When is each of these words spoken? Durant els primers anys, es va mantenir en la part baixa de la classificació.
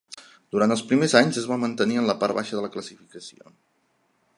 Durant 0.55 0.73
els 0.75 0.81
primers 0.91 1.13
anys, 1.19 1.37
es 1.43 1.47
va 1.53 1.59
mantenir 1.65 2.01
en 2.03 2.09
la 2.13 2.17
part 2.25 2.39
baixa 2.39 2.59
de 2.61 2.65
la 2.67 2.73
classificació. 2.79 3.57